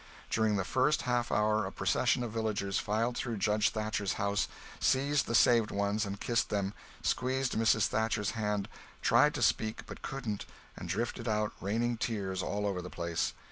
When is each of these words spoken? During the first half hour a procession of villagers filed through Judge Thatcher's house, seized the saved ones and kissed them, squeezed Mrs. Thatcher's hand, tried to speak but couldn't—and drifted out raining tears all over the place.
During 0.31 0.55
the 0.55 0.65
first 0.65 1.03
half 1.03 1.31
hour 1.31 1.63
a 1.63 1.71
procession 1.71 2.23
of 2.23 2.31
villagers 2.31 2.79
filed 2.79 3.15
through 3.15 3.37
Judge 3.37 3.69
Thatcher's 3.69 4.13
house, 4.13 4.47
seized 4.79 5.27
the 5.27 5.35
saved 5.35 5.69
ones 5.69 6.07
and 6.07 6.19
kissed 6.19 6.49
them, 6.49 6.73
squeezed 7.03 7.53
Mrs. 7.53 7.85
Thatcher's 7.85 8.31
hand, 8.31 8.67
tried 9.03 9.35
to 9.35 9.43
speak 9.43 9.85
but 9.85 10.01
couldn't—and 10.01 10.89
drifted 10.89 11.27
out 11.27 11.53
raining 11.61 11.97
tears 11.97 12.41
all 12.41 12.65
over 12.65 12.81
the 12.81 12.89
place. 12.89 13.33